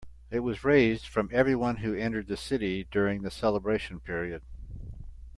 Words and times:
It 0.31 0.39
was 0.39 0.63
raised 0.63 1.05
from 1.05 1.29
everyone 1.31 1.75
who 1.75 1.93
entered 1.93 2.25
the 2.25 2.35
city 2.35 2.87
during 2.89 3.21
the 3.21 3.29
celebration 3.29 3.99
period. 3.99 4.41